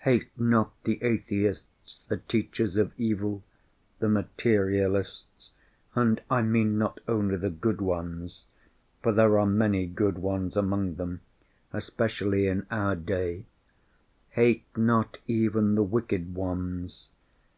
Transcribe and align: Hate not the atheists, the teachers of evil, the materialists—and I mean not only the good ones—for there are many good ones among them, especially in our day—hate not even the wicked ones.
Hate 0.00 0.28
not 0.38 0.74
the 0.84 1.02
atheists, 1.02 2.02
the 2.08 2.18
teachers 2.18 2.76
of 2.76 2.92
evil, 2.98 3.42
the 4.00 4.08
materialists—and 4.10 6.20
I 6.28 6.42
mean 6.42 6.76
not 6.76 7.00
only 7.08 7.38
the 7.38 7.48
good 7.48 7.80
ones—for 7.80 9.12
there 9.12 9.38
are 9.38 9.46
many 9.46 9.86
good 9.86 10.18
ones 10.18 10.58
among 10.58 10.96
them, 10.96 11.22
especially 11.72 12.48
in 12.48 12.66
our 12.70 12.96
day—hate 12.96 13.46
not 14.76 15.16
even 15.26 15.74
the 15.74 15.82
wicked 15.84 16.34
ones. 16.34 17.08